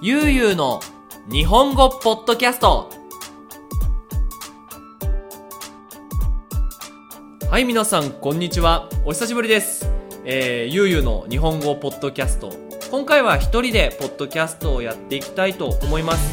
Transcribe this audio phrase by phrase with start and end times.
[0.00, 0.78] ゆうゆうの
[1.28, 2.88] 日本語ポッドキャスト。
[7.50, 8.88] はい皆さんこんにちは。
[9.04, 9.90] お久しぶりです。
[10.24, 12.52] えー、ゆうゆうの日本語ポッドキャスト。
[12.92, 16.32] 今回は一人でポッドキャストをやっていきたいと思います。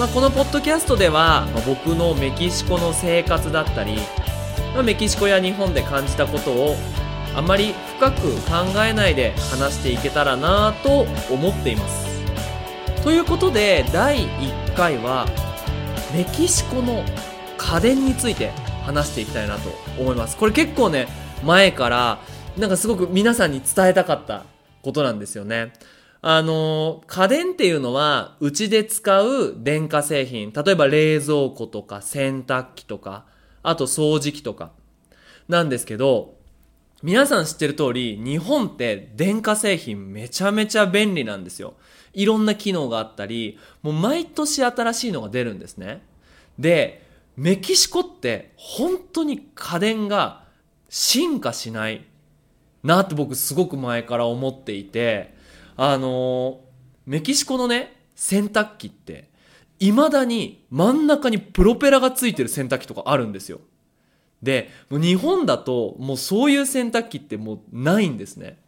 [0.00, 3.98] まあ、このポッドキャストでは、まあ、僕のメキシコの生活だったり、
[4.74, 6.74] まあ、メキシコや日本で感じたことを
[7.36, 12.03] あまり深く考えないで話していけたらなと思っています。
[13.04, 15.26] ということで第1回は
[16.14, 17.04] メキシコの
[17.58, 18.48] 家電について
[18.82, 19.68] 話していきたいなと
[20.00, 20.38] 思います。
[20.38, 21.06] これ結構ね
[21.44, 22.18] 前から
[22.56, 24.46] なんかすごく皆さんに伝えたかった
[24.80, 25.74] ことなんですよね。
[26.22, 33.26] あの家電っていうのはうちで使う電化製品例えば冷蔵庫とか洗濯機とか
[33.62, 34.72] あと掃除機とか
[35.46, 36.36] なんですけど
[37.04, 41.74] 皆さん知ってる通り日本って電化製品めちゃめちゃ便利なんですよ
[42.14, 46.02] いろんな機能があったり、もう毎年新しいのが出るんですね。
[46.58, 47.04] で、
[47.36, 50.44] メキシコって本当に家電が
[50.88, 52.06] 進化しない
[52.82, 55.34] なって僕すごく前から思っていて、
[55.76, 56.60] あの
[57.04, 59.28] メキシコのね、洗濯機って、
[59.78, 63.60] 未だに真ん中にプロペラがついてる洗濯機とかあるんですよ。
[64.44, 68.58] で、もう日本だともうそういう洗濯機ってもうないんですね。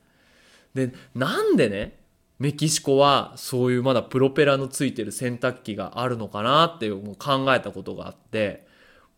[0.75, 1.99] で、なんでね、
[2.39, 8.67] メキシコはそういうまだプロペラのついてる洗濯機があるのかなっていうもう考えたことがあって、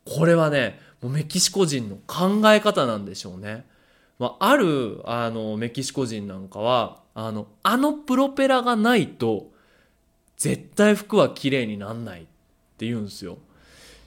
[0.05, 3.65] これはね、もうメキシコ人の考え方なんでしょうね。
[4.19, 9.51] まあ、ある、あの、メキシコ人なんかは、あの、あのプロペラがないと、
[10.37, 12.25] 絶対服は綺麗になんないっ
[12.79, 13.39] て言うんですよ。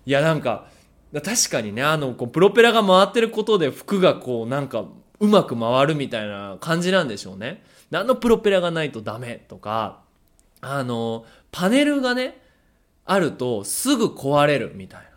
[0.06, 0.68] いや、なんか、
[1.20, 4.86] 確かにね、あの、こうプロペラが回ってることで服がこう、なんか、
[5.20, 7.64] うまく回るみたいな感じなんでしょうね。
[7.92, 10.02] 何のプロペラがないとダメとか、
[10.62, 12.42] あの、パネルがね、
[13.06, 15.08] あるとすぐ壊れるみたいな。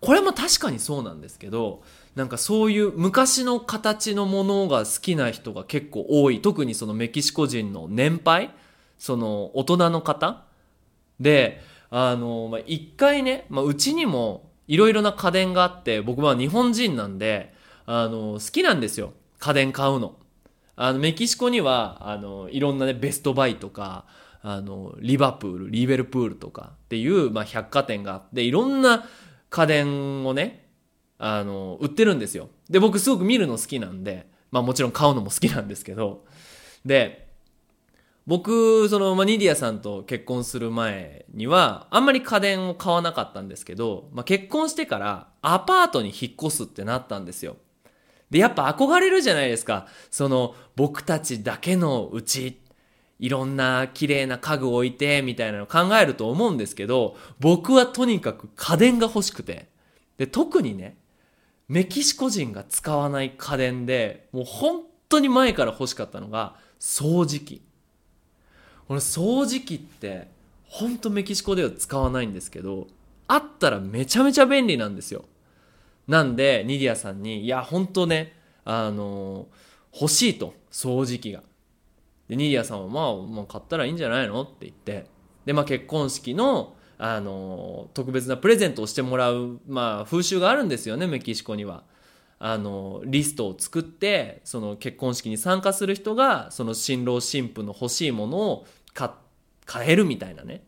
[0.00, 1.82] これも確かにそうなんですけど、
[2.14, 6.40] なんかそういう昔の形のものが好きな人が結構多い。
[6.40, 8.54] 特にそのメキシコ人の年配
[8.98, 10.44] その大人の方
[11.20, 17.54] で、あの、まあ、一回ね、まあ、うちにもいろいろな家電があって、僕は日本人なんで、
[17.86, 19.14] あの、好きなんですよ。
[19.38, 20.16] 家電買うの。
[20.76, 24.04] あの、メキシコには、あの、いろんなね、ベストバイとか、
[24.42, 29.06] あの、リバプール、リベルプールとかっていう、まあ、百貨店があって、いろんな
[29.50, 30.68] 家電をね、
[31.18, 32.50] あの、売ってるんですよ。
[32.70, 36.24] で、僕すごく見るの好きなんで、まあもちろん買うのも好きなんですけど、
[36.84, 37.27] で、
[38.28, 47.56] 僕、その、まあ、ニディアさんと結婚する前には、あんまり家電を買わなかったんですけど、まあ、結婚してからアパートに引っ越すってなったんですよ。
[48.28, 49.86] で、やっぱ憧れるじゃないですか。
[50.10, 52.60] その、僕たちだけのうち、
[53.18, 59.70] いろんな綺麗な家具を置いて、みたいなの考えると思うんですけど、僕はとにかく家電が欲しくて。
[60.18, 60.98] で、特にね、
[61.66, 67.67] メキシコ人が使わない家電で、もう本当に前から欲しかったのが、掃除機。
[68.88, 70.28] この掃除機って、
[70.64, 72.88] 本当メキシコでは使わないんですけど、
[73.26, 75.26] あったらめちゃめちゃ便利なんですよ。
[76.06, 78.32] なんで、ニディアさんに、いや、本当ね、
[78.64, 79.46] あの、
[79.92, 81.42] 欲しいと、掃除機が。
[82.28, 85.06] で、ニディアさんは、まあ、まあ、買ったらいいんじゃないのって言って、
[85.44, 91.84] で、まあ、結婚式の、あの、特別なプレゼントをしてもらう、まあ、風習があるんですよね、メキシコには。
[92.40, 100.64] あの、リストを作って、その結婚式に参加する人が、その新郎新婦の欲しいものを、買えるみたいなね。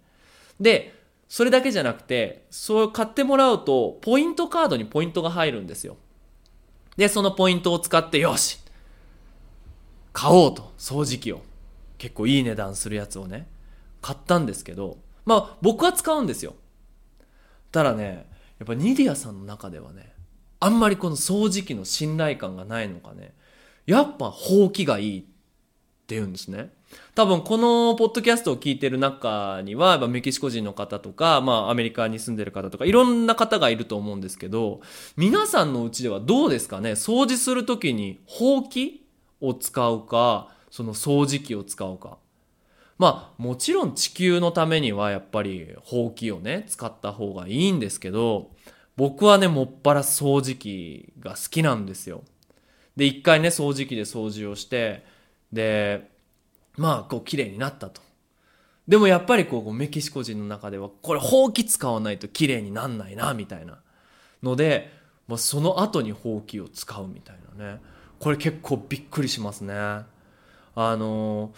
[0.61, 0.95] で、
[1.29, 5.97] それだけじゃなくて、そう買ってもらうと、ポイントカードにポイントが入るんですよ。
[6.97, 8.59] で、そのポイントを使って、よし
[10.13, 11.43] 買おうと、掃除機を。
[11.99, 13.47] 結構いい値段するやつをね、
[14.01, 16.55] 買ったんですけど、まあ僕は使うんですよ。
[17.71, 18.27] ただね、
[18.59, 20.13] やっぱニディアさんの中ではね、
[20.59, 23.35] あんまりこの掃除機の信頼感がないのかね、
[23.87, 25.23] やっぱほうきがいいっ
[26.07, 26.73] て言うんですね。
[27.15, 34.81] 多分このポッドキャストを聞いてる中には、メキシコ人の方とか、まあアメリカに住んでる方とか、いろんな方がいると思うんですけど、
[35.17, 36.93] 皆さんのうちではどうですかね？
[36.93, 39.05] 掃除するときに、ほうき
[39.41, 42.19] を使うか、その掃除機を使うか。
[42.99, 48.51] まあもちろん地球のためにはやっぱりほうきをね、使った方がいいんですけど、
[48.97, 52.23] 僕はね、もっぱら掃除機が好きなんですよ。
[52.97, 55.05] で、一回ね、掃除機で掃除をして、
[55.51, 56.11] で、
[56.77, 58.01] まあ、こう、綺麗になったと。
[58.89, 63.79] でもやっぱりこう、メキシコ人の中では、これ、ほうき使わないと綺麗になんないな、みたいな。
[64.43, 64.93] ので、
[65.29, 67.81] まあ、その後にほうきを使うみたいなね。
[68.19, 69.75] これ結構びっくりしますね。
[69.75, 70.07] あ
[70.75, 71.51] のー、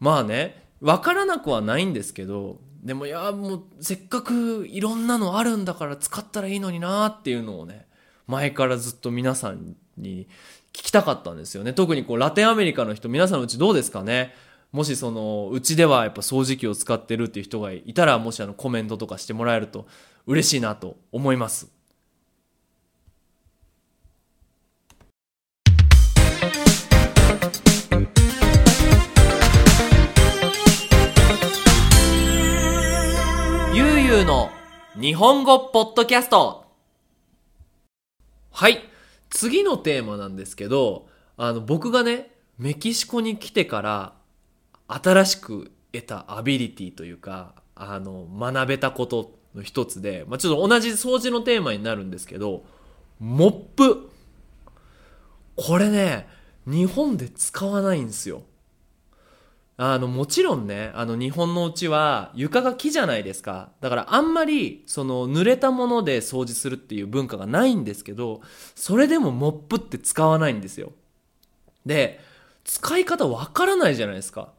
[0.00, 7.86] まあね、わからなくはないんですけど、でもいや、もうせっかくいろんなのあるんだから使ったらいいのになっていうのをね、
[8.26, 10.26] 前からずっと皆さんに
[10.72, 11.72] 聞きたかったんですよね。
[11.72, 14.34] 特にこうラテンアメリカの人、皆さんのうちどうですかね？
[14.72, 19.86] もしその、うちではやっぱ掃除機を使ってるっていう人がいたら、もしあのコメントとかしてもらえると
[20.26, 21.68] 嬉しいなと思います。
[33.76, 34.50] ゆうの
[35.00, 36.66] 日本語ポッドキャスト
[38.52, 38.93] はい。
[39.34, 44.14] 次のテーマなんですけど、あの、僕がね、メキシコに来てから、
[44.86, 52.64] 新しく得たアビリティというか、あの、学べたことの一つで、まあ、ちょっと同じ掃除のテーマになるんですけど、
[53.18, 54.08] モップ。
[55.56, 56.28] これね、
[56.64, 58.42] 日本で使わないんですよ。
[59.76, 63.72] あの、もちろんね、あの、日本のうちは床が木じゃないですか。
[63.80, 68.40] だからあんまり、その、濡れたもので掃除するっていう文化がないんですけど、
[68.76, 70.92] それでもモップって使わないんですよ。
[71.84, 72.20] で、
[72.62, 74.52] 使い方わからないじゃないですか。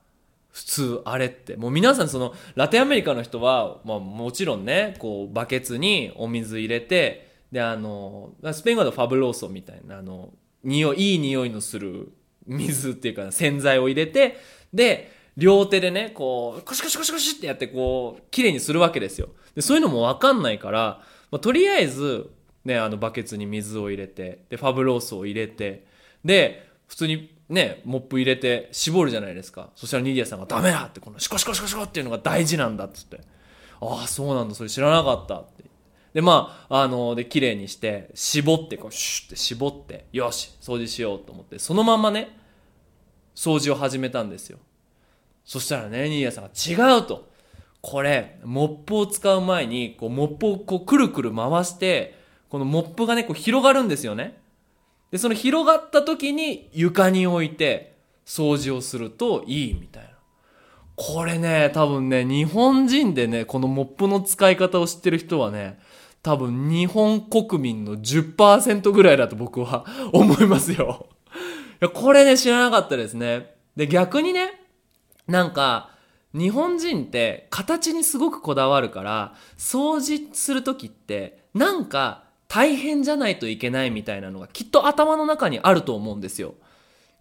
[0.52, 1.56] 普通、あれって。
[1.56, 10.34] もう皆さんその、ラテンアメリカの人は、まあもちろんね、こう、バケツにお水入れて、で、あの、スペイン語でファブローソみたいな、あの、
[10.64, 12.12] 匂い、いい匂いのする
[12.48, 14.38] 水っていうか洗剤を入れて、
[14.76, 19.30] で、両手でね、こう、コシコシコシコシってやって、こう、綺麗にするわけですよ。
[19.56, 21.02] で、そういうのもわかんないから、
[21.32, 22.30] まあ、とりあえず、
[22.64, 25.86] ね、あの、バケツに水を入れて、で、ファブロースを入れて、
[26.24, 29.70] で、普通にね、モップ入れて絞るじゃないですか。
[29.76, 33.22] そしたらニディアさんがダメだって、このシコシコシコシコっていうのが大事なんだっつって。
[33.82, 35.64] ああ、そうなんだ、それ知らなかったって。
[36.14, 42.36] で、まあ、あの、で、綺麗にして、絞って、こう、シュッて絞って、よし、掃除しようと思って、そのままね、
[43.36, 44.58] 掃除を始めたんですよ。
[45.44, 47.30] そしたらね、ニーヤさんが違うと。
[47.82, 52.18] これ、モップを使う前に、こう、モップをこう、くるくる回して、
[52.50, 54.40] このモップがね、こう、広がるんですよね。
[55.12, 57.96] で、その広がった時に床に置いて
[58.26, 60.10] 掃除をするといいみたいな。
[60.96, 65.80] これね、多分ね、日本人でね、このモップの使い方を知ってる人はね、
[66.22, 71.08] 多分日本国民の10%ぐらいだと僕は 思いますよ。
[71.88, 73.56] これね、知らなかったですね。
[73.76, 74.62] で、逆にね、
[75.28, 75.90] なんか、
[76.34, 86.56] 日本人って形にすごくこだわるから、掃除するときって、なんか大変じゃないといけないみたいなのがきっと頭の中にあると思うんですよ。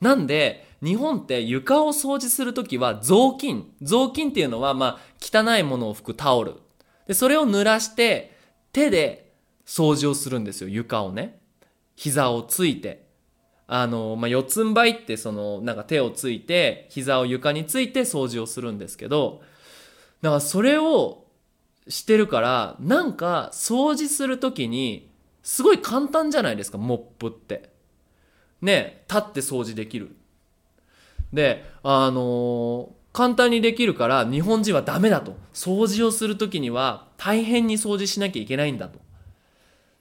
[0.00, 3.72] なんで、日本って床を掃除するときは雑巾。
[3.80, 6.54] 雑巾っていうのは、まあ、汚いものを拭くタオル。
[7.06, 8.36] で、それを濡らして、
[8.72, 9.32] 手で
[9.64, 11.40] 掃除をするんですよ、床をね。
[11.94, 13.03] 膝をついて。
[13.66, 19.42] あの、まあ、四つん這いってその、なんか手をついて、膝を床について掃除をするんですけど、
[20.22, 21.24] だからそれを
[21.88, 25.10] してるから、なんか掃除するときに、
[25.42, 27.70] すごい簡単じゃないですか、モップって。
[28.62, 30.16] ね、立って掃除できる。
[31.32, 35.36] で、あのー、簡単にできるから日本人はダメだと。
[35.52, 39.03] 掃除をするときには大変に掃除しなきゃいけないんだと。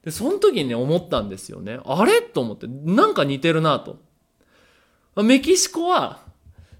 [0.03, 1.79] で、その時にね、思ったんですよね。
[1.85, 2.21] あれ？
[2.21, 4.00] と思って、なんか似てるなと。
[5.23, 6.19] メキシコは、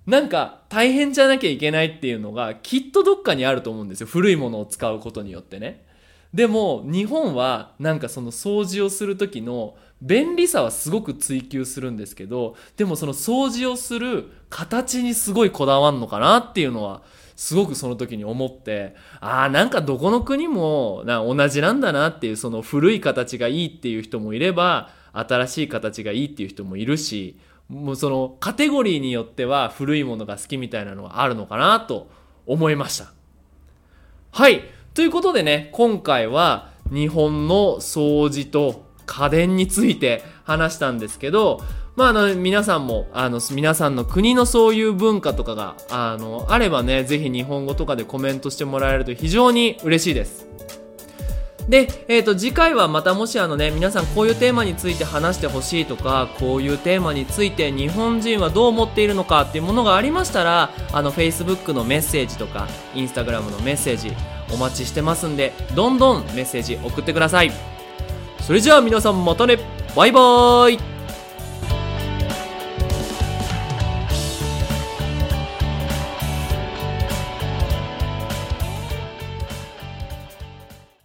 [0.06, 4.08] なんか大変じゃなきゃいけないっていうのがきっとどっかにあると思うんですよ。
[4.08, 5.86] 古いものを使うことによってね。
[6.34, 17.04] でも日本はなんかその掃除をする時の便利さはすごく追求するんですけど、でもその掃除をする形にすごいこだわんのかなっていうのは
[17.36, 27.38] すごくその時に思って、ああ、なんかどこの国もな同じなんだなっていう、その古い形がいいっていう人もいれば、新しい形がいいっていう人もいるし、
[27.70, 32.10] もうそのカテゴリーによっては古いものが好きみたいなのはあるのかなと
[32.46, 33.14] 思いました。
[34.32, 34.62] はい。
[34.94, 41.62] ということでね、今回は日本の掃除と家電について話したんですけど、
[41.96, 50.48] まあ、あの、皆さんも、あの、皆さんの国のそういう文化とかが、あの、あればね、ぜひ日本語とかでコメントしてもらえると非常に嬉しいです。
[51.70, 64.12] で、えっ、ー、と、次回はまたもしあのね、皆さんこういうテーマについて話してほしいとか、こういうテーマについて日本人はどう思っているのかっていうものがありましたら、あの、Facebook のメッセージとか、Instagram のメッセージ
[64.52, 67.52] お待ちしてますんで、どんどんメッセージ送ってください。
[68.42, 69.58] それじゃあ皆さんまたね
[69.96, 70.93] バイバーイ